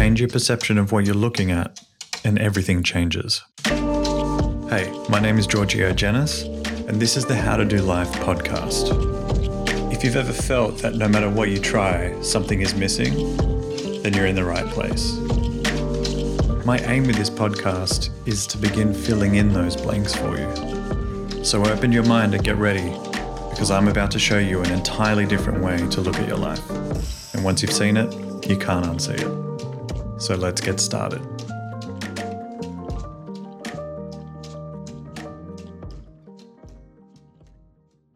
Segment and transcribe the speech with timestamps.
[0.00, 1.78] Change your perception of what you're looking at,
[2.24, 3.42] and everything changes.
[3.66, 6.44] Hey, my name is Giorgio Janis,
[6.88, 8.94] and this is the How to Do Life podcast.
[9.92, 13.36] If you've ever felt that no matter what you try, something is missing,
[14.02, 15.18] then you're in the right place.
[16.64, 21.44] My aim with this podcast is to begin filling in those blanks for you.
[21.44, 22.88] So open your mind and get ready,
[23.50, 26.66] because I'm about to show you an entirely different way to look at your life.
[27.34, 28.10] And once you've seen it,
[28.48, 29.49] you can't unsee it.
[30.20, 31.22] So let's get started.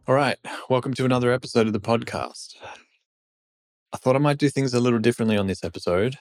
[0.06, 0.36] All right,
[0.68, 2.56] welcome to another episode of the podcast.
[3.94, 6.18] I thought I might do things a little differently on this episode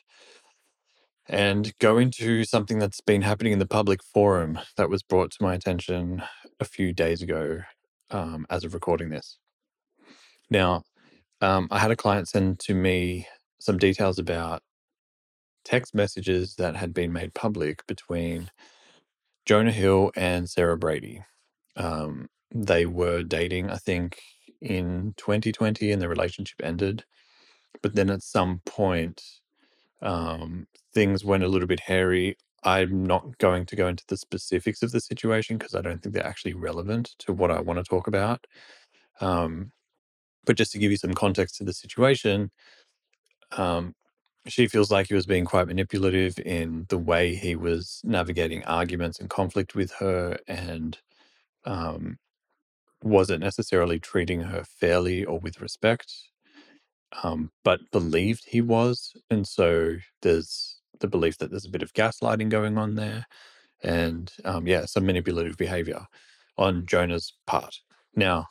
[1.27, 5.43] and go into something that's been happening in the public forum that was brought to
[5.43, 6.23] my attention
[6.62, 7.59] a few days ago
[8.09, 9.38] um, as of recording this.
[10.49, 10.84] Now,
[11.41, 13.27] um, I had a client send to me
[13.59, 14.63] some details about
[15.66, 18.49] text messages that had been made public between
[19.46, 21.24] Jonah Hill and Sarah Brady.
[21.77, 24.21] Um, they were dating, I think,
[24.62, 27.05] in 2020, and the relationship ended.
[27.82, 29.24] But then at some point,
[30.02, 32.37] um, things went a little bit hairy.
[32.63, 36.15] I'm not going to go into the specifics of the situation because I don't think
[36.15, 38.46] they're actually relevant to what I want to talk about.
[39.21, 39.71] Um,
[40.46, 42.52] but just to give you some context to the situation,
[43.54, 43.96] um,
[44.48, 49.20] she feels like he was being quite manipulative in the way he was navigating arguments
[49.20, 50.98] and conflict with her and
[51.66, 52.18] um,
[53.04, 56.14] wasn't necessarily treating her fairly or with respect,
[57.24, 59.14] um, but believed he was.
[59.30, 63.26] And so there's the belief that there's a bit of gaslighting going on there
[63.84, 66.06] and, um, yeah, some manipulative behavior
[66.58, 67.75] on Jonah's part.
[68.16, 68.47] Now,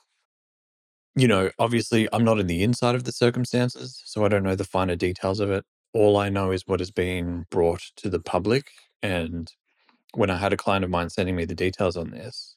[1.15, 4.57] you know, obviously, I'm not in the inside of the circumstances, so I don't know
[4.57, 5.65] the finer details of it.
[5.95, 8.71] All I know is what has been brought to the public.
[9.03, 9.53] And
[10.15, 12.57] when I had a client of mine sending me the details on this,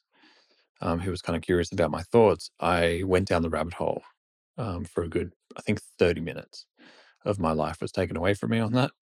[0.80, 4.02] um, who was kind of curious about my thoughts, I went down the rabbit hole
[4.58, 6.66] um, for a good, I think, 30 minutes
[7.24, 8.92] of my life was taken away from me on that.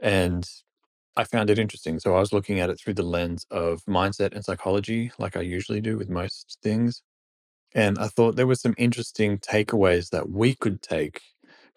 [0.00, 0.48] And
[1.16, 2.00] I found it interesting.
[2.00, 5.40] So I was looking at it through the lens of mindset and psychology, like I
[5.42, 7.02] usually do with most things.
[7.74, 11.20] And I thought there were some interesting takeaways that we could take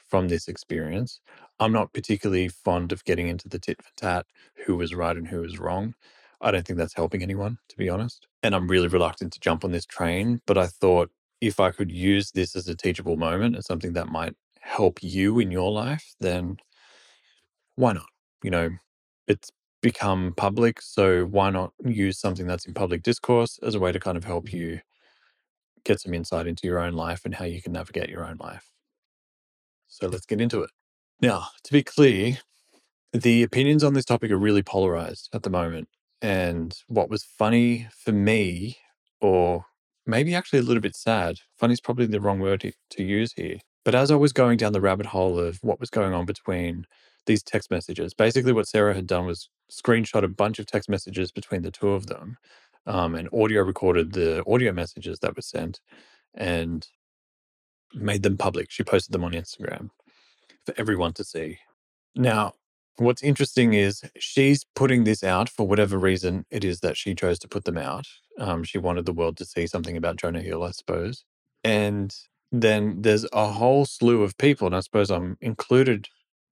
[0.07, 1.19] from this experience.
[1.59, 4.25] I'm not particularly fond of getting into the tit for tat,
[4.65, 5.93] who was right and who was wrong.
[6.41, 8.27] I don't think that's helping anyone, to be honest.
[8.43, 10.41] And I'm really reluctant to jump on this train.
[10.45, 11.09] But I thought
[11.41, 15.39] if I could use this as a teachable moment and something that might help you
[15.39, 16.57] in your life, then
[17.75, 18.07] why not?
[18.43, 18.69] You know,
[19.27, 19.51] it's
[19.81, 20.81] become public.
[20.81, 24.23] So why not use something that's in public discourse as a way to kind of
[24.25, 24.79] help you
[25.83, 28.71] get some insight into your own life and how you can navigate your own life?
[29.97, 30.69] So let's get into it.
[31.21, 32.37] Now, to be clear,
[33.13, 35.87] the opinions on this topic are really polarized at the moment.
[36.21, 38.77] And what was funny for me,
[39.21, 39.65] or
[40.05, 43.33] maybe actually a little bit sad, funny is probably the wrong word to, to use
[43.33, 43.57] here.
[43.83, 46.85] But as I was going down the rabbit hole of what was going on between
[47.25, 51.31] these text messages, basically what Sarah had done was screenshot a bunch of text messages
[51.31, 52.37] between the two of them
[52.85, 55.79] um, and audio recorded the audio messages that were sent
[56.35, 56.87] and
[57.93, 58.71] made them public.
[58.71, 59.89] She posted them on Instagram
[60.65, 61.59] for everyone to see.
[62.15, 62.53] Now,
[62.97, 67.39] what's interesting is she's putting this out for whatever reason it is that she chose
[67.39, 68.07] to put them out.
[68.39, 71.23] Um, she wanted the world to see something about Jonah Hill, I suppose.
[71.63, 72.15] And
[72.51, 76.07] then there's a whole slew of people, and I suppose I'm included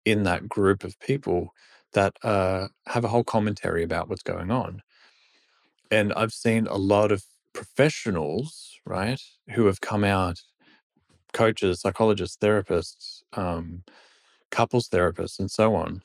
[0.05, 1.53] in that group of people
[1.93, 4.81] that uh, have a whole commentary about what's going on.
[5.91, 7.23] And I've seen a lot of
[7.53, 9.21] professionals, right,
[9.53, 10.41] who have come out
[11.33, 13.83] coaches, psychologists, therapists, um,
[14.51, 16.03] couples therapists, and so on,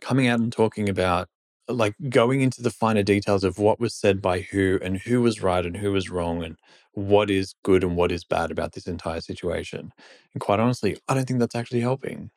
[0.00, 1.28] coming out and talking about
[1.68, 5.42] like going into the finer details of what was said by who and who was
[5.42, 6.56] right and who was wrong and
[6.92, 9.92] what is good and what is bad about this entire situation.
[10.34, 12.30] And quite honestly, I don't think that's actually helping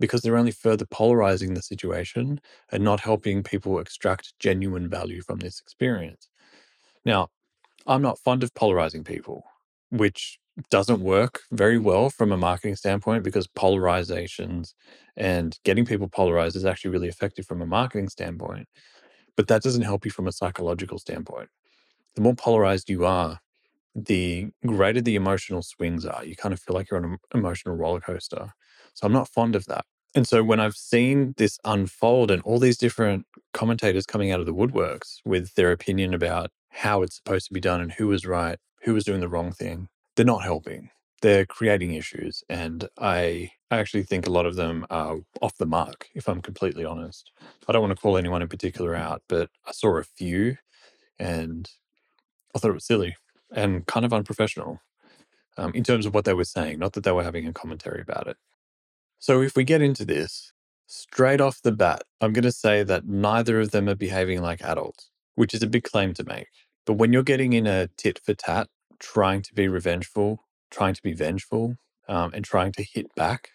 [0.00, 2.40] because they're only further polarizing the situation
[2.70, 6.28] and not helping people extract genuine value from this experience.
[7.04, 7.28] Now,
[7.86, 9.44] I'm not fond of polarizing people,
[9.90, 10.38] which
[10.70, 14.74] doesn't work very well from a marketing standpoint because polarizations
[15.16, 18.68] and getting people polarized is actually really effective from a marketing standpoint.
[19.36, 21.48] But that doesn't help you from a psychological standpoint.
[22.16, 23.38] The more polarized you are,
[23.94, 26.24] the greater the emotional swings are.
[26.24, 28.52] You kind of feel like you're on an emotional roller coaster.
[28.94, 29.84] So I'm not fond of that.
[30.14, 34.46] And so when I've seen this unfold and all these different commentators coming out of
[34.46, 38.26] the woodworks with their opinion about how it's supposed to be done and who was
[38.26, 40.90] right, who was doing the wrong thing, they're not helping.
[41.22, 42.44] they're creating issues.
[42.48, 46.40] And I, I actually think a lot of them are off the mark, if I'm
[46.40, 47.32] completely honest.
[47.66, 50.56] I don't want to call anyone in particular out, but I saw a few
[51.18, 51.68] and
[52.54, 53.16] I thought it was silly
[53.52, 54.80] and kind of unprofessional
[55.56, 58.00] um, in terms of what they were saying, not that they were having a commentary
[58.00, 58.36] about it.
[59.18, 60.52] So if we get into this,
[60.86, 64.62] straight off the bat, I'm going to say that neither of them are behaving like
[64.62, 66.48] adults, which is a big claim to make.
[66.88, 68.68] But when you're getting in a tit for tat,
[68.98, 71.76] trying to be revengeful, trying to be vengeful,
[72.08, 73.50] um, and trying to hit back,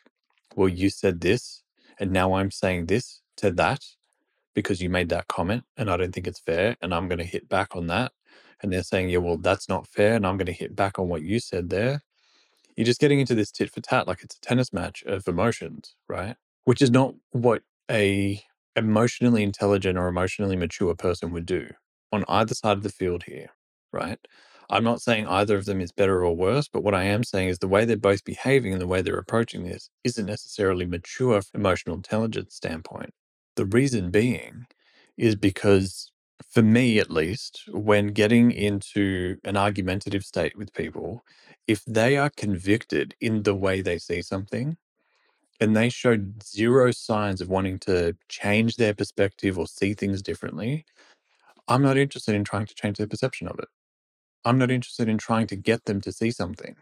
[0.56, 1.64] well, you said this,
[2.00, 3.82] and now I'm saying this to that
[4.54, 7.26] because you made that comment, and I don't think it's fair, and I'm going to
[7.26, 8.12] hit back on that.
[8.62, 11.10] And they're saying, yeah, well, that's not fair, and I'm going to hit back on
[11.10, 12.04] what you said there.
[12.78, 15.96] You're just getting into this tit for tat like it's a tennis match of emotions,
[16.08, 16.36] right?
[16.66, 18.44] Which is not what a
[18.76, 21.72] emotionally intelligent or emotionally mature person would do
[22.14, 23.50] on either side of the field here,
[23.92, 24.20] right?
[24.70, 27.50] I'm not saying either of them is better or worse, but what I am saying
[27.50, 31.42] is the way they're both behaving and the way they're approaching this isn't necessarily mature
[31.42, 33.14] from emotional intelligence standpoint.
[33.56, 34.68] The reason being
[35.18, 36.12] is because
[36.50, 41.24] for me at least, when getting into an argumentative state with people,
[41.68, 44.78] if they are convicted in the way they see something
[45.60, 50.86] and they show zero signs of wanting to change their perspective or see things differently,
[51.68, 53.68] I'm not interested in trying to change their perception of it.
[54.46, 56.76] I'm not interested in trying to get them to see something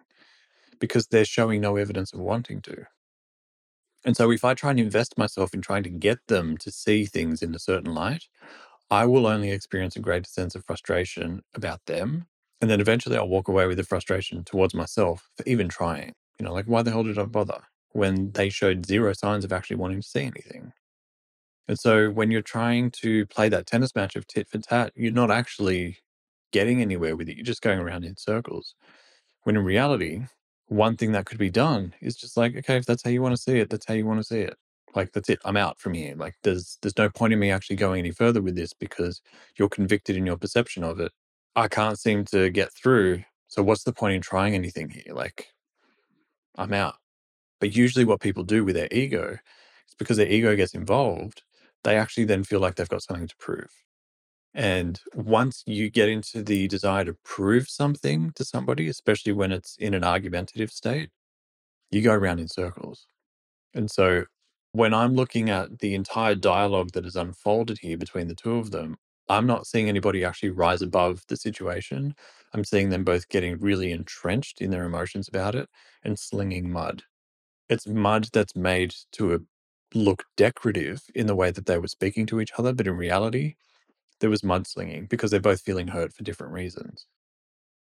[0.79, 2.85] because they're showing no evidence of wanting to.
[4.03, 7.05] And so if I try and invest myself in trying to get them to see
[7.05, 8.25] things in a certain light,
[8.89, 12.27] I will only experience a greater sense of frustration about them.
[12.61, 16.13] And then eventually I'll walk away with the frustration towards myself for even trying.
[16.39, 17.61] You know, like, why the hell did I bother
[17.91, 20.73] when they showed zero signs of actually wanting to see anything?
[21.71, 25.13] And so when you're trying to play that tennis match of tit for tat, you're
[25.13, 25.99] not actually
[26.51, 27.37] getting anywhere with it.
[27.37, 28.75] You're just going around in circles.
[29.43, 30.23] When in reality,
[30.67, 33.37] one thing that could be done is just like, okay, if that's how you want
[33.37, 34.57] to see it, that's how you want to see it.
[34.95, 35.39] Like that's it.
[35.45, 36.13] I'm out from here.
[36.13, 39.21] Like there's there's no point in me actually going any further with this because
[39.57, 41.13] you're convicted in your perception of it.
[41.55, 43.23] I can't seem to get through.
[43.47, 45.13] So what's the point in trying anything here?
[45.13, 45.47] Like
[46.57, 46.95] I'm out.
[47.61, 49.37] But usually what people do with their ego
[49.87, 51.43] is because their ego gets involved,
[51.83, 53.71] they actually then feel like they've got something to prove.
[54.53, 59.77] And once you get into the desire to prove something to somebody, especially when it's
[59.77, 61.09] in an argumentative state,
[61.89, 63.07] you go around in circles.
[63.73, 64.25] And so
[64.73, 68.71] when I'm looking at the entire dialogue that has unfolded here between the two of
[68.71, 68.97] them,
[69.29, 72.15] I'm not seeing anybody actually rise above the situation.
[72.53, 75.69] I'm seeing them both getting really entrenched in their emotions about it
[76.03, 77.03] and slinging mud.
[77.69, 79.39] It's mud that's made to a,
[79.93, 83.55] look decorative in the way that they were speaking to each other, but in reality,
[84.19, 87.05] there was mudslinging because they're both feeling hurt for different reasons.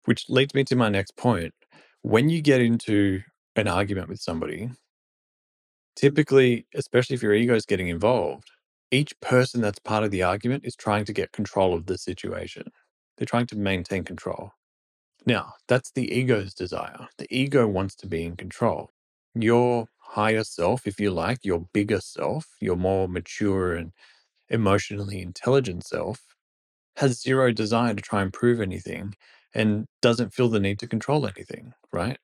[0.06, 1.53] Which leads me to my next point.
[2.01, 3.21] When you get into
[3.56, 4.71] an argument with somebody,
[5.95, 8.50] typically, especially if your ego is getting involved,
[8.91, 12.71] each person that's part of the argument is trying to get control of the situation.
[13.17, 14.53] They're trying to maintain control.
[15.25, 17.07] Now, that's the ego's desire.
[17.17, 18.91] The ego wants to be in control.
[19.35, 23.91] Your higher self, if you like, your bigger self, your more mature and
[24.50, 26.19] emotionally intelligent self,
[26.97, 29.15] has zero desire to try and prove anything
[29.53, 32.17] and doesn't feel the need to control anything, right?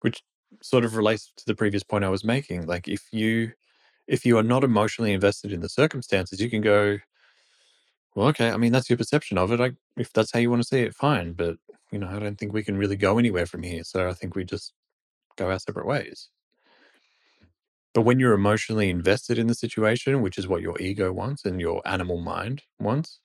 [0.00, 0.22] Which
[0.62, 2.66] sort of relates to the previous point I was making.
[2.66, 3.52] Like if you
[4.06, 6.98] if you are not emotionally invested in the circumstances, you can go,
[8.14, 9.60] well, okay, I mean that's your perception of it.
[9.60, 11.32] I, if that's how you want to see it, fine.
[11.32, 11.56] But
[11.90, 13.82] you know, I don't think we can really go anywhere from here.
[13.82, 14.72] So I think we just
[15.36, 16.28] go our separate ways.
[17.98, 21.60] But when you're emotionally invested in the situation, which is what your ego wants and
[21.60, 23.18] your animal mind wants,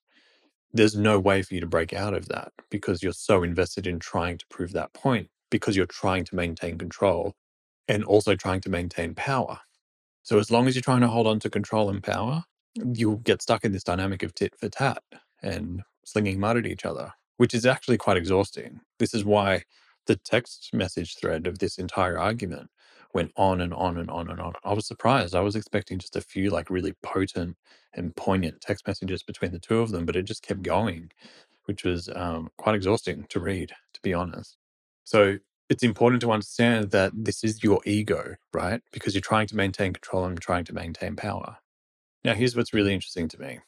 [0.73, 3.99] there's no way for you to break out of that because you're so invested in
[3.99, 7.35] trying to prove that point because you're trying to maintain control
[7.87, 9.59] and also trying to maintain power.
[10.23, 13.43] So as long as you're trying to hold on to control and power, you'll get
[13.43, 15.03] stuck in this dynamic of tit for tat
[15.43, 18.81] and slinging mud at each other, which is actually quite exhausting.
[18.97, 19.65] This is why
[20.07, 22.71] the text message thread of this entire argument
[23.13, 24.53] went on and on and on and on.
[24.63, 25.35] I was surprised.
[25.35, 27.57] I was expecting just a few like really potent
[27.93, 31.11] and poignant text messages between the two of them, but it just kept going,
[31.65, 34.57] which was um, quite exhausting to read, to be honest.
[35.03, 35.37] So
[35.69, 38.81] it's important to understand that this is your ego, right?
[38.91, 41.57] Because you're trying to maintain control and trying to maintain power.
[42.23, 43.59] Now, here's what's really interesting to me.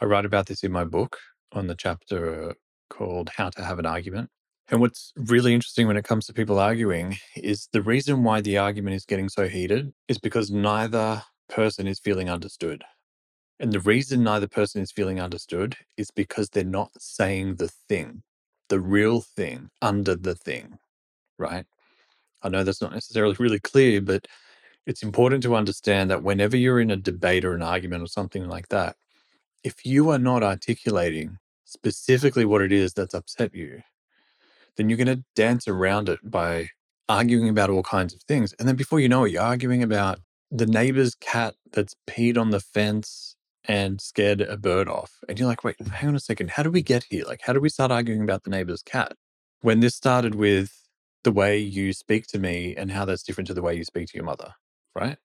[0.00, 1.18] I write about this in my book
[1.52, 2.54] on the chapter
[2.90, 4.30] called How to Have an Argument.
[4.70, 8.56] And what's really interesting when it comes to people arguing is the reason why the
[8.56, 12.82] argument is getting so heated is because neither person is feeling understood.
[13.60, 18.22] And the reason neither person is feeling understood is because they're not saying the thing,
[18.68, 20.78] the real thing under the thing,
[21.38, 21.66] right?
[22.42, 24.26] I know that's not necessarily really clear, but
[24.86, 28.48] it's important to understand that whenever you're in a debate or an argument or something
[28.48, 28.96] like that,
[29.62, 33.82] if you are not articulating specifically what it is that's upset you,
[34.76, 36.70] then you're going to dance around it by
[37.08, 38.54] arguing about all kinds of things.
[38.58, 42.50] And then before you know it, you're arguing about the neighbor's cat that's peed on
[42.50, 45.18] the fence and scared a bird off.
[45.28, 45.90] And you're like, wait, mm.
[45.90, 46.50] hang on a second.
[46.50, 47.24] How do we get here?
[47.24, 49.14] Like, how do we start arguing about the neighbor's cat?
[49.62, 50.72] When this started with
[51.24, 54.08] the way you speak to me and how that's different to the way you speak
[54.08, 54.52] to your mother,
[54.94, 55.16] right?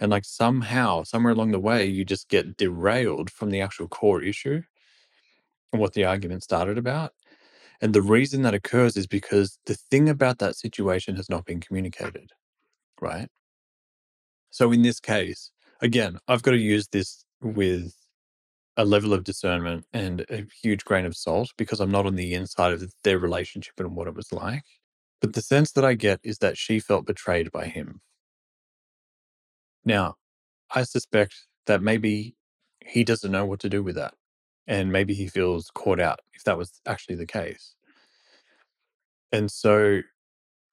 [0.00, 4.20] And like somehow, somewhere along the way, you just get derailed from the actual core
[4.20, 4.62] issue
[5.72, 7.12] and what the argument started about.
[7.84, 11.60] And the reason that occurs is because the thing about that situation has not been
[11.60, 12.30] communicated,
[12.98, 13.28] right?
[14.48, 15.50] So in this case,
[15.82, 17.94] again, I've got to use this with
[18.78, 22.32] a level of discernment and a huge grain of salt because I'm not on the
[22.32, 24.64] inside of their relationship and what it was like.
[25.20, 28.00] But the sense that I get is that she felt betrayed by him.
[29.84, 30.14] Now,
[30.74, 31.34] I suspect
[31.66, 32.34] that maybe
[32.80, 34.14] he doesn't know what to do with that.
[34.66, 37.74] And maybe he feels caught out if that was actually the case.
[39.30, 40.00] And so,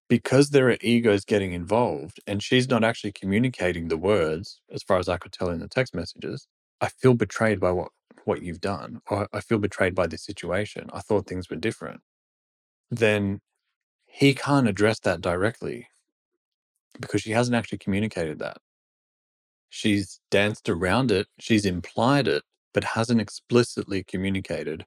[0.08, 4.98] because there are egos getting involved and she's not actually communicating the words, as far
[4.98, 6.48] as I could tell in the text messages,
[6.80, 7.90] I feel betrayed by what,
[8.26, 10.90] what you've done, or I feel betrayed by this situation.
[10.94, 12.02] I thought things were different.
[12.90, 13.40] Then
[14.06, 15.88] he can't address that directly
[17.00, 18.58] because she hasn't actually communicated that.
[19.70, 24.86] She's danced around it, she's implied it, but hasn't explicitly communicated,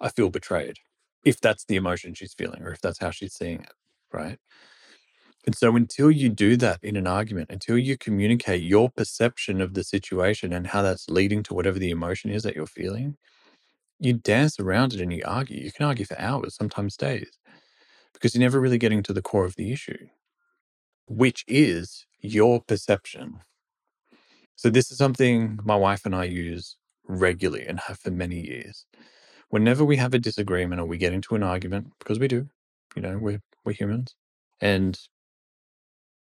[0.00, 0.76] I feel betrayed,
[1.24, 3.72] if that's the emotion she's feeling or if that's how she's seeing it,
[4.12, 4.38] right?
[5.46, 9.74] And so until you do that in an argument, until you communicate your perception of
[9.74, 13.16] the situation and how that's leading to whatever the emotion is that you're feeling,
[13.98, 15.62] you dance around it and you argue.
[15.62, 17.38] You can argue for hours, sometimes days,
[18.12, 20.08] because you're never really getting to the core of the issue,
[21.06, 23.40] which is your perception.
[24.56, 26.76] So, this is something my wife and I use
[27.10, 28.86] regularly and have for many years.
[29.48, 32.48] Whenever we have a disagreement or we get into an argument, because we do,
[32.94, 34.14] you know, we're, we're humans,
[34.60, 34.98] and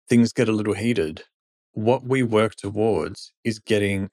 [0.10, 1.24] things get a little heated,
[1.72, 4.10] what we work towards is getting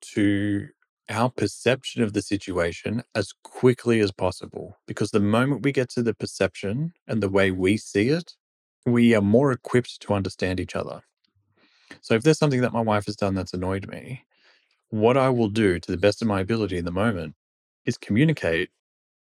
[0.00, 0.68] to
[1.08, 4.78] our perception of the situation as quickly as possible.
[4.86, 8.34] Because the moment we get to the perception and the way we see it,
[8.86, 11.02] we are more equipped to understand each other.
[12.00, 14.24] So if there's something that my wife has done that's annoyed me,
[14.94, 17.34] what I will do to the best of my ability in the moment
[17.84, 18.70] is communicate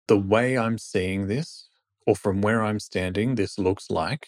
[0.07, 1.69] the way I'm seeing this
[2.05, 4.27] or from where I'm standing, this looks like,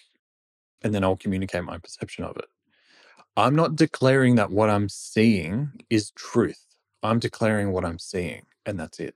[0.81, 2.47] and then I'll communicate my perception of it.
[3.37, 6.65] I'm not declaring that what I'm seeing is truth.
[7.03, 9.13] I'm declaring what I'm seeing, and that's it.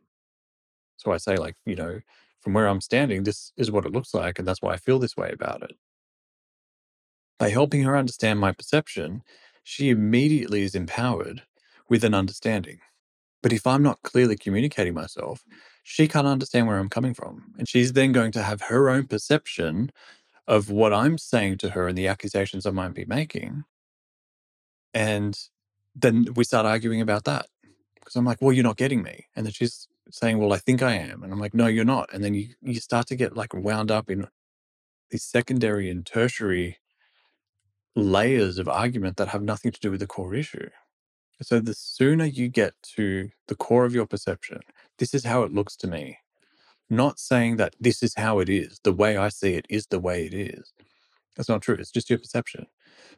[0.98, 2.00] So I say, like, you know,
[2.42, 5.00] from where I'm standing, this is what it looks like, and that's why I feel
[5.00, 5.76] this way about it.
[7.40, 9.24] By helping her understand my perception,
[9.64, 11.42] she immediately is empowered
[11.94, 12.80] with an understanding.
[13.44, 15.44] But if I'm not clearly communicating myself,
[15.84, 17.54] she can't understand where I'm coming from.
[17.60, 19.92] And she's then going to have her own perception
[20.48, 23.66] of what I'm saying to her and the accusations I might be making.
[24.92, 25.38] And
[25.96, 27.46] then we start arguing about that.
[27.94, 29.28] Because I'm like, well, you're not getting me.
[29.36, 31.22] And then she's saying, well, I think I am.
[31.22, 32.12] And I'm like, no, you're not.
[32.12, 34.28] And then you, you start to get like wound up in
[35.12, 36.80] these secondary and tertiary
[37.96, 40.70] layers of argument that have nothing to do with the core issue.
[41.44, 44.62] So the sooner you get to the core of your perception,
[44.98, 46.20] this is how it looks to me.
[46.90, 50.00] Not saying that this is how it is, the way I see it is the
[50.00, 50.74] way it is.
[51.36, 51.76] That's not true.
[51.76, 52.68] It's just your perception.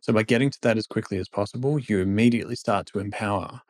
[0.02, 3.62] So by getting to that as quickly as possible, you immediately start to empower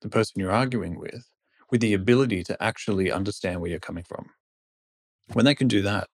[0.00, 1.28] the person you're arguing with
[1.70, 4.30] with the ability to actually understand where you're coming from.
[5.32, 6.08] When they can do that,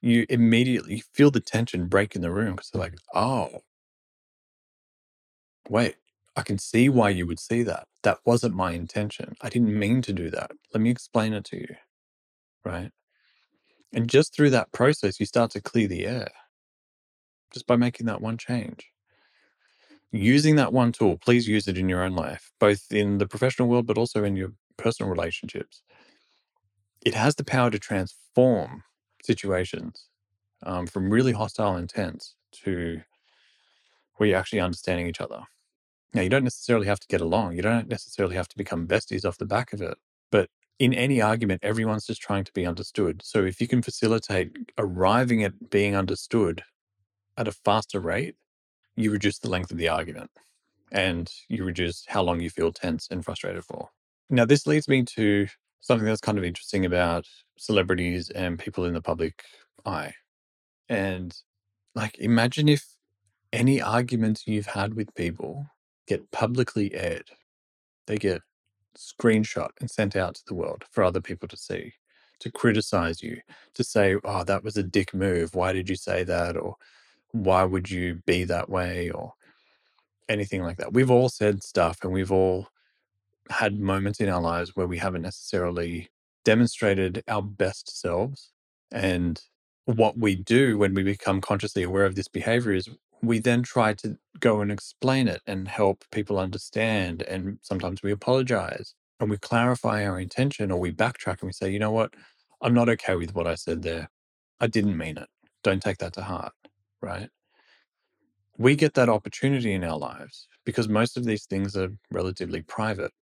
[0.00, 3.62] you immediately feel the tension break in the room because they're like, oh,
[5.68, 5.96] wait,
[6.36, 7.86] I can see why you would see that.
[8.02, 9.34] That wasn't my intention.
[9.40, 10.52] I didn't mean to do that.
[10.72, 11.74] Let me explain it to you.
[12.64, 12.90] Right.
[13.92, 16.28] And just through that process, you start to clear the air
[17.52, 18.86] just by making that one change.
[20.12, 23.68] Using that one tool, please use it in your own life, both in the professional
[23.68, 25.82] world, but also in your personal relationships.
[27.04, 28.82] It has the power to transform
[29.22, 30.06] situations
[30.64, 32.34] um, from really hostile intents
[32.64, 33.00] to
[34.16, 35.42] where you're actually understanding each other.
[36.12, 37.56] Now, you don't necessarily have to get along.
[37.56, 39.96] You don't necessarily have to become besties off the back of it.
[40.30, 40.48] But
[40.78, 43.22] in any argument, everyone's just trying to be understood.
[43.22, 46.62] So if you can facilitate arriving at being understood
[47.36, 48.34] at a faster rate,
[48.96, 50.30] you reduce the length of the argument
[50.90, 53.90] and you reduce how long you feel tense and frustrated for.
[54.28, 55.46] Now, this leads me to
[55.80, 57.26] something that's kind of interesting about
[57.56, 59.44] celebrities and people in the public
[59.84, 60.14] eye.
[60.88, 61.34] And
[61.94, 62.86] like imagine if
[63.52, 65.66] any arguments you've had with people
[66.10, 67.30] get publicly aired.
[68.08, 68.42] They get
[68.98, 71.94] screenshot and sent out to the world for other people to see,
[72.40, 73.38] to criticize you,
[73.74, 75.54] to say, oh, that was a dick move.
[75.54, 76.56] Why did you say that?
[76.56, 76.74] Or
[77.30, 79.10] why would you be that way?
[79.10, 79.34] Or
[80.28, 80.92] anything like that.
[80.92, 82.66] We've all said stuff and we've all
[83.48, 86.08] had moments in our lives where we haven't necessarily
[86.44, 88.50] demonstrated our best selves.
[88.90, 89.40] And
[89.84, 92.88] what we do when we become consciously aware of this behavior is
[93.22, 97.22] we then try to go and explain it and help people understand.
[97.22, 101.70] And sometimes we apologize and we clarify our intention or we backtrack and we say,
[101.70, 102.14] you know what?
[102.62, 104.10] I'm not okay with what I said there.
[104.60, 105.28] I didn't mean it.
[105.62, 106.52] Don't take that to heart.
[107.02, 107.30] Right.
[108.58, 113.12] We get that opportunity in our lives because most of these things are relatively private.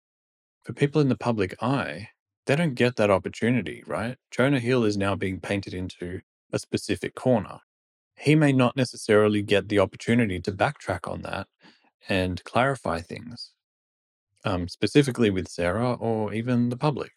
[0.64, 2.10] For people in the public eye,
[2.46, 4.16] they don't get that opportunity, right?
[4.30, 6.20] Jonah Hill is now being painted into
[6.52, 7.60] a specific corner.
[8.18, 11.46] He may not necessarily get the opportunity to backtrack on that
[12.08, 13.52] and clarify things,
[14.44, 17.12] um, specifically with Sarah or even the public.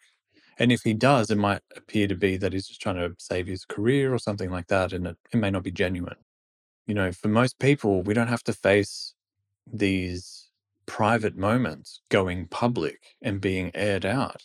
[0.58, 3.46] And if he does, it might appear to be that he's just trying to save
[3.46, 6.18] his career or something like that, and it, it may not be genuine.
[6.86, 9.14] You know, for most people, we don't have to face
[9.66, 10.50] these
[10.86, 14.42] private moments going public and being aired out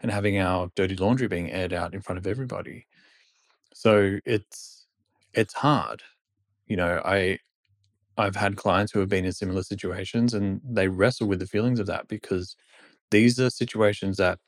[0.00, 2.86] and having our dirty laundry being aired out in front of everybody.
[3.72, 4.83] So it's
[5.34, 6.02] it's hard.
[6.66, 7.38] You know, I
[8.16, 11.80] I've had clients who have been in similar situations and they wrestle with the feelings
[11.80, 12.56] of that because
[13.10, 14.38] these are situations that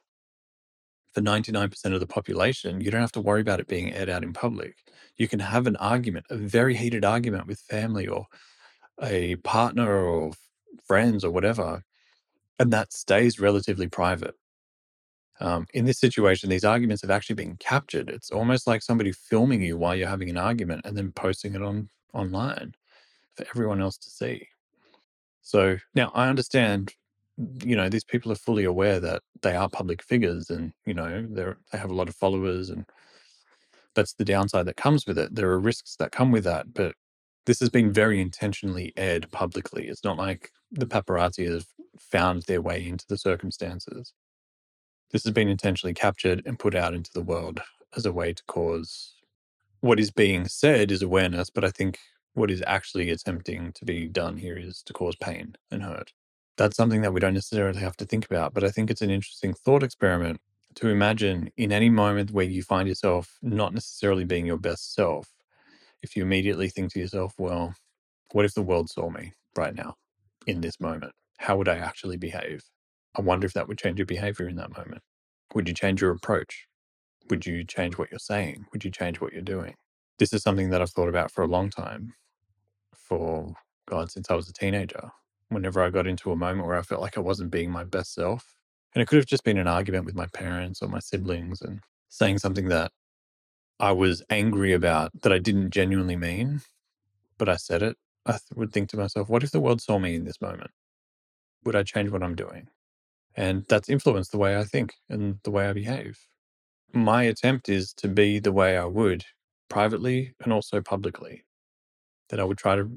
[1.13, 4.23] for 99% of the population, you don't have to worry about it being aired out
[4.23, 4.77] in public.
[5.17, 8.27] You can have an argument, a very heated argument with family or
[9.03, 10.33] a partner or
[10.85, 11.83] friends or whatever,
[12.59, 14.35] and that stays relatively private.
[15.41, 18.09] Um, in this situation, these arguments have actually been captured.
[18.09, 21.63] It's almost like somebody filming you while you're having an argument and then posting it
[21.63, 22.75] on online
[23.35, 24.49] for everyone else to see.
[25.43, 26.95] So now I understand,
[27.63, 31.27] you know, these people are fully aware that they are public figures and, you know,
[31.31, 32.87] they're they have a lot of followers and
[33.95, 35.35] that's the downside that comes with it.
[35.35, 36.95] There are risks that come with that, but
[37.47, 39.87] this has been very intentionally aired publicly.
[39.89, 41.67] It's not like the paparazzi have
[41.99, 44.13] found their way into the circumstances.
[45.13, 47.61] This has been intentionally captured and put out into the world
[47.97, 49.17] as a way to cause
[49.81, 51.99] what is being said is awareness, but I think
[52.35, 56.13] what is actually attempting to be done here is to cause pain and hurt.
[56.57, 59.11] That's something that we don't necessarily have to think about, but I think it's an
[59.11, 60.41] interesting thought experiment
[60.77, 65.33] to imagine in any moment where you find yourself not necessarily being your best self,
[66.03, 67.75] if you immediately think to yourself, well,
[68.33, 69.95] what if the world saw me right now
[70.47, 71.13] in this moment?
[71.39, 72.63] How would I actually behave?
[73.17, 75.03] I wonder if that would change your behavior in that moment.
[75.55, 76.67] Would you change your approach?
[77.31, 78.67] Would you change what you're saying?
[78.73, 79.75] Would you change what you're doing?
[80.19, 82.15] This is something that I've thought about for a long time,
[82.97, 83.55] for
[83.89, 85.11] God, since I was a teenager.
[85.51, 88.15] Whenever I got into a moment where I felt like I wasn't being my best
[88.15, 88.57] self,
[88.95, 91.81] and it could have just been an argument with my parents or my siblings and
[92.09, 92.93] saying something that
[93.81, 96.63] I was angry about that I didn't genuinely mean,
[97.39, 97.97] but I said it.
[98.27, 100.71] I th- would think to myself, what if the world saw me in this moment?
[101.65, 102.69] Would I change what I'm doing?
[103.37, 106.19] And that's influenced the way I think and the way I behave.
[106.93, 109.25] My attempt is to be the way I would
[109.69, 111.45] privately and also publicly.
[112.31, 112.91] That I would try to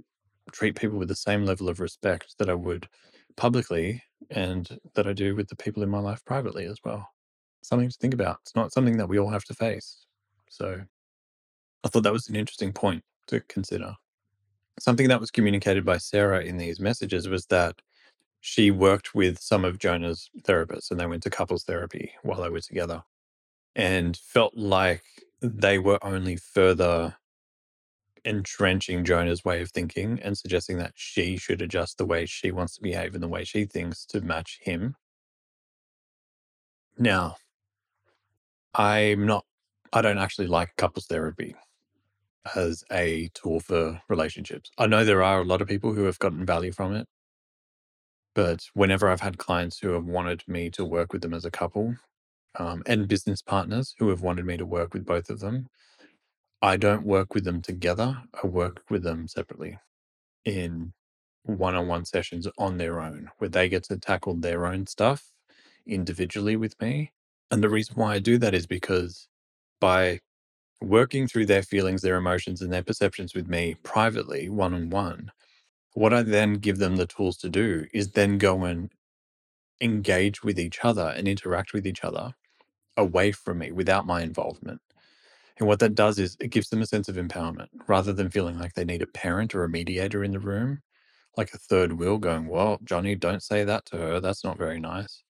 [0.52, 2.88] treat people with the same level of respect that I would
[3.36, 7.08] publicly and that I do with the people in my life privately as well.
[7.62, 8.39] Something to think about.
[8.41, 10.06] It's not something that we all have to face.
[10.49, 10.82] So
[11.84, 13.95] I thought that was an interesting point to consider.
[14.80, 17.75] Something that was communicated by Sarah in these messages was that
[18.41, 22.49] she worked with some of Jonah's therapists and they went to couples therapy while they
[22.49, 23.04] were together
[23.75, 25.04] and felt like
[25.41, 27.15] they were only further
[28.25, 32.75] entrenching Jonah's way of thinking and suggesting that she should adjust the way she wants
[32.75, 34.95] to behave and the way she thinks to match him.
[36.97, 37.38] Now,
[38.73, 39.45] I'm not,
[39.93, 41.56] I don't actually like couples therapy
[42.56, 44.71] as a tool for relationships.
[44.78, 47.08] I know there are a lot of people who have gotten value from it.
[48.36, 51.52] But whenever I've had clients who have wanted me to work with them as a
[51.52, 51.96] couple,
[52.60, 55.68] um, and business partners who have wanted me to work with both of them,
[56.62, 58.24] I don't work with them together.
[58.44, 59.80] I work with them separately
[60.46, 60.94] in
[61.44, 65.26] one on one sessions on their own, where they get to tackle their own stuff
[65.88, 67.12] individually with me.
[67.52, 69.28] And the reason why I do that is because
[69.82, 70.22] by
[70.82, 75.32] working through their feelings, their emotions, and their perceptions with me privately, one on one,
[75.93, 78.91] what I then give them the tools to do is then go and
[79.82, 82.34] engage with each other and interact with each other
[82.97, 84.82] away from me without my involvement.
[85.60, 88.60] And what that does is it gives them a sense of empowerment rather than feeling
[88.60, 90.82] like they need a parent or a mediator in the room,
[91.38, 94.19] like a third wheel going, Well, Johnny, don't say that to her.
[94.19, 95.23] That's not very nice.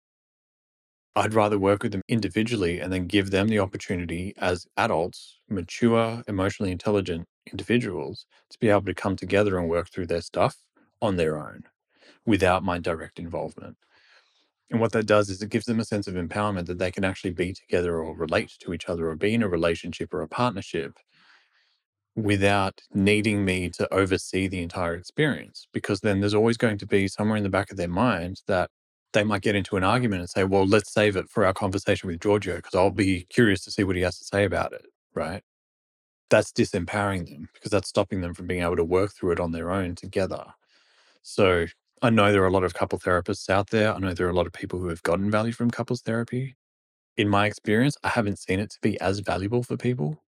[1.15, 6.23] I'd rather work with them individually and then give them the opportunity as adults, mature,
[6.27, 10.57] emotionally intelligent individuals, to be able to come together and work through their stuff
[11.01, 11.63] on their own
[12.25, 13.77] without my direct involvement.
[14.69, 17.05] And what that does is it gives them a sense of empowerment that they can
[17.05, 20.27] actually be together or relate to each other or be in a relationship or a
[20.27, 20.97] partnership
[22.15, 25.67] without needing me to oversee the entire experience.
[25.71, 28.69] Because then there's always going to be somewhere in the back of their mind that
[29.13, 32.07] they might get into an argument and say, well, let's save it for our conversation
[32.07, 34.85] with Giorgio because I'll be curious to see what he has to say about it.
[35.13, 35.43] Right.
[36.29, 39.51] That's disempowering them because that's stopping them from being able to work through it on
[39.51, 40.43] their own together.
[41.21, 41.67] So
[42.01, 43.93] I know there are a lot of couple therapists out there.
[43.93, 46.55] I know there are a lot of people who have gotten value from couples therapy.
[47.17, 50.23] In my experience, I haven't seen it to be as valuable for people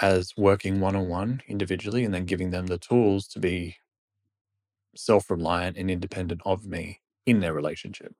[0.00, 3.76] as working one on one individually and then giving them the tools to be
[4.94, 8.14] self reliant and independent of me in their relationship.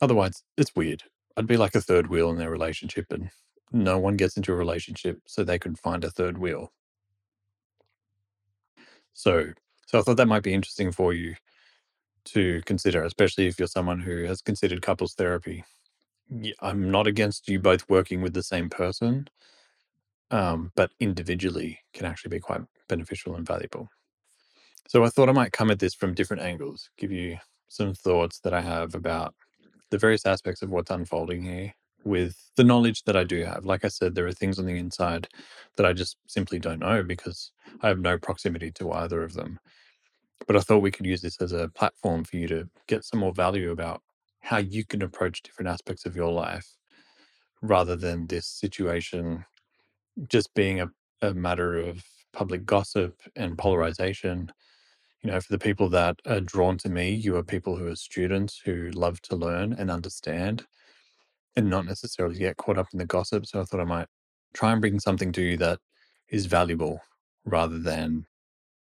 [0.00, 1.04] Otherwise, it's weird.
[1.36, 3.30] I'd be like a third wheel in their relationship and
[3.72, 6.72] no one gets into a relationship so they can find a third wheel.
[9.12, 9.52] So,
[9.86, 11.34] so I thought that might be interesting for you
[12.26, 15.64] to consider, especially if you're someone who has considered couples therapy.
[16.60, 19.28] I'm not against you both working with the same person,
[20.30, 23.88] um, but individually can actually be quite beneficial and valuable.
[24.88, 28.40] So I thought I might come at this from different angles, give you some thoughts
[28.40, 29.34] that I have about
[29.90, 33.64] the various aspects of what's unfolding here with the knowledge that I do have.
[33.64, 35.28] Like I said, there are things on the inside
[35.76, 37.50] that I just simply don't know because
[37.82, 39.58] I have no proximity to either of them.
[40.46, 43.20] But I thought we could use this as a platform for you to get some
[43.20, 44.02] more value about
[44.40, 46.76] how you can approach different aspects of your life
[47.62, 49.44] rather than this situation
[50.28, 50.88] just being a,
[51.22, 54.52] a matter of public gossip and polarization.
[55.22, 57.96] You know, for the people that are drawn to me, you are people who are
[57.96, 60.66] students who love to learn and understand
[61.56, 63.46] and not necessarily get caught up in the gossip.
[63.46, 64.08] So I thought I might
[64.54, 65.78] try and bring something to you that
[66.28, 67.00] is valuable
[67.44, 68.26] rather than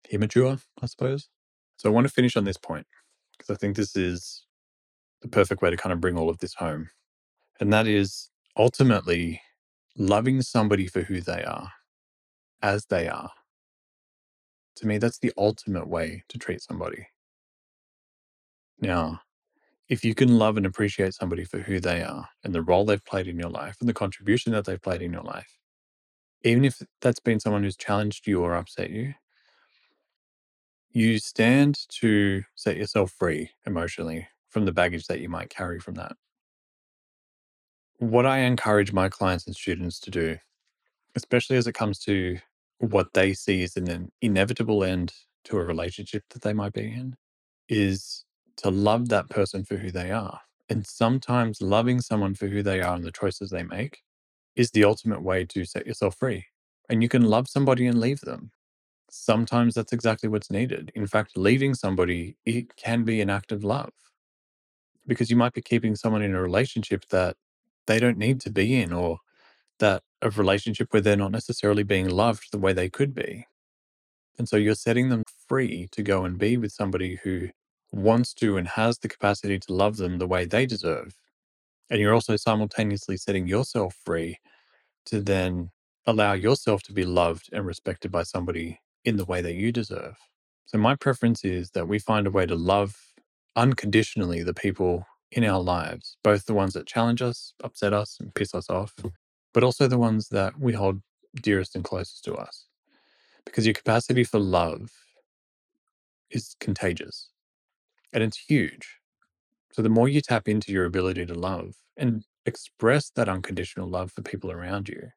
[0.09, 1.29] immature, I suppose.
[1.77, 2.87] So I want to finish on this point
[3.37, 4.45] because I think this is
[5.21, 6.89] the perfect way to kind of bring all of this home.
[7.59, 9.41] And that is ultimately
[9.97, 11.71] loving somebody for who they are,
[12.61, 13.31] as they are.
[14.77, 17.07] To me, that's the ultimate way to treat somebody.
[18.79, 19.21] Now,
[19.93, 23.05] if you can love and appreciate somebody for who they are and the role they've
[23.05, 25.59] played in your life and the contribution that they've played in your life,
[26.41, 29.13] even if that's been someone who's challenged you or upset you,
[30.89, 35.93] you stand to set yourself free emotionally from the baggage that you might carry from
[35.93, 36.13] that.
[37.99, 40.37] What I encourage my clients and students to do,
[41.15, 42.39] especially as it comes to
[42.79, 47.15] what they see as an inevitable end to a relationship that they might be in,
[47.69, 48.25] is
[48.57, 50.41] to love that person for who they are.
[50.69, 53.99] And sometimes loving someone for who they are and the choices they make
[54.55, 56.45] is the ultimate way to set yourself free.
[56.89, 58.51] And you can love somebody and leave them.
[59.09, 60.91] Sometimes that's exactly what's needed.
[60.95, 63.91] In fact, leaving somebody, it can be an act of love
[65.05, 67.35] because you might be keeping someone in a relationship that
[67.87, 69.19] they don't need to be in or
[69.79, 73.45] that a relationship where they're not necessarily being loved the way they could be.
[74.37, 77.49] And so you're setting them free to go and be with somebody who
[77.93, 81.15] wants to and has the capacity to love them the way they deserve.
[81.89, 84.39] And you're also simultaneously setting yourself free
[85.05, 85.69] to then
[86.05, 90.15] allow yourself to be loved and respected by somebody in the way that you deserve.
[90.65, 92.97] So, my preference is that we find a way to love
[93.55, 98.33] unconditionally the people in our lives, both the ones that challenge us, upset us, and
[98.33, 98.95] piss us off,
[99.53, 101.01] but also the ones that we hold
[101.41, 102.65] dearest and closest to us.
[103.45, 104.89] Because your capacity for love
[106.31, 107.32] is contagious
[108.13, 108.99] and it's huge.
[109.73, 114.11] So, the more you tap into your ability to love and express that unconditional love
[114.11, 115.09] for people around you,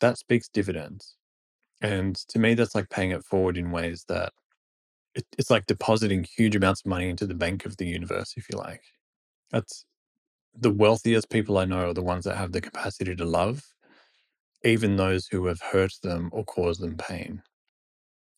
[0.00, 1.16] that speaks dividends.
[1.82, 4.32] And to me, that's like paying it forward in ways that
[5.14, 8.46] it, it's like depositing huge amounts of money into the bank of the universe, if
[8.52, 8.82] you like.
[9.52, 9.84] That's
[10.58, 13.64] the wealthiest people I know are the ones that have the capacity to love,
[14.64, 17.42] even those who have hurt them or caused them pain.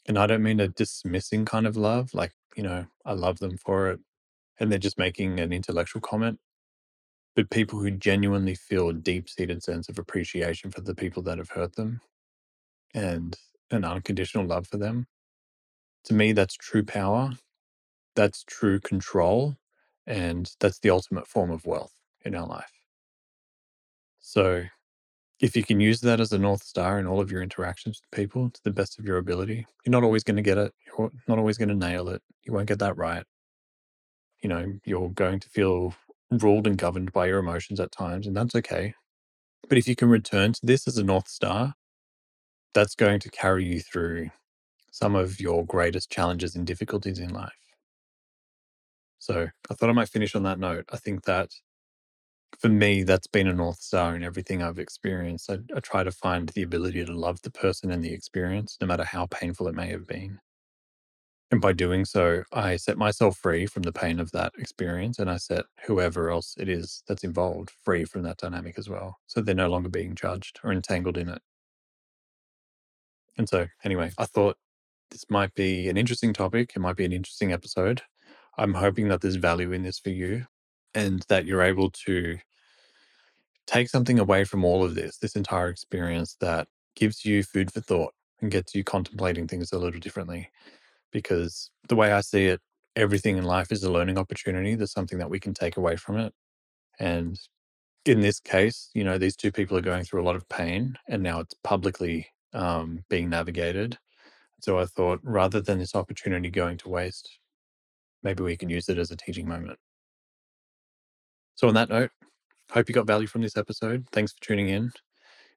[0.06, 3.56] And I don't mean a dismissing kind of love, like, you know, I love them
[3.56, 4.00] for it.
[4.58, 6.38] And they're just making an intellectual comment.
[7.36, 11.38] But people who genuinely feel a deep seated sense of appreciation for the people that
[11.38, 12.00] have hurt them
[12.92, 13.36] and
[13.70, 15.06] an unconditional love for them.
[16.04, 17.32] To me, that's true power.
[18.16, 19.56] That's true control.
[20.06, 22.72] And that's the ultimate form of wealth in our life.
[24.18, 24.64] So
[25.40, 28.16] if you can use that as a North Star in all of your interactions with
[28.16, 30.72] people to the best of your ability, you're not always going to get it.
[30.86, 32.22] You're not always going to nail it.
[32.44, 33.24] You won't get that right.
[34.42, 35.94] You know, you're going to feel
[36.30, 38.94] ruled and governed by your emotions at times, and that's okay.
[39.68, 41.74] But if you can return to this as a North Star,
[42.74, 44.30] that's going to carry you through
[44.92, 47.52] some of your greatest challenges and difficulties in life.
[49.18, 50.84] So I thought I might finish on that note.
[50.92, 51.50] I think that
[52.58, 55.50] for me, that's been a North Star in everything I've experienced.
[55.50, 58.86] I, I try to find the ability to love the person and the experience, no
[58.86, 60.38] matter how painful it may have been.
[61.52, 65.28] And by doing so, I set myself free from the pain of that experience and
[65.28, 69.18] I set whoever else it is that's involved free from that dynamic as well.
[69.26, 71.42] So they're no longer being judged or entangled in it.
[73.36, 74.56] And so, anyway, I thought
[75.10, 76.72] this might be an interesting topic.
[76.76, 78.02] It might be an interesting episode.
[78.56, 80.46] I'm hoping that there's value in this for you
[80.94, 82.38] and that you're able to
[83.66, 87.80] take something away from all of this, this entire experience that gives you food for
[87.80, 90.50] thought and gets you contemplating things a little differently.
[91.12, 92.60] Because the way I see it,
[92.96, 94.74] everything in life is a learning opportunity.
[94.74, 96.32] There's something that we can take away from it.
[96.98, 97.38] And
[98.04, 100.96] in this case, you know, these two people are going through a lot of pain
[101.08, 103.98] and now it's publicly um, being navigated.
[104.60, 107.38] So I thought rather than this opportunity going to waste,
[108.22, 109.78] maybe we can use it as a teaching moment.
[111.60, 112.10] So, on that note,
[112.70, 114.06] hope you got value from this episode.
[114.12, 114.92] Thanks for tuning in.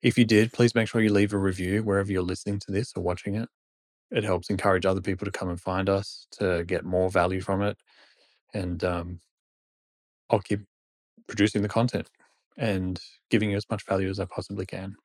[0.02, 2.92] If you did, please make sure you leave a review wherever you're listening to this
[2.94, 3.48] or watching it.
[4.12, 7.62] It helps encourage other people to come and find us to get more value from
[7.62, 7.78] it.
[8.54, 9.22] And um,
[10.30, 10.60] I'll keep
[11.26, 12.10] producing the content
[12.58, 14.98] and giving you as much value as I possibly can.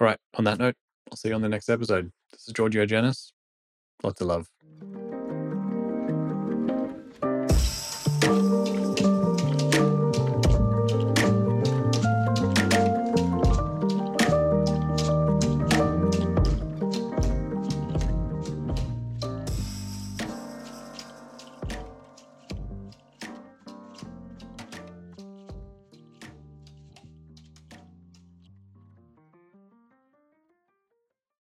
[0.00, 0.18] All right.
[0.38, 0.76] On that note,
[1.10, 2.10] I'll see you on the next episode.
[2.32, 3.34] This is Giorgio Janis.
[4.02, 4.48] Lots of love.